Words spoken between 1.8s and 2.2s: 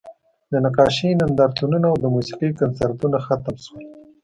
او د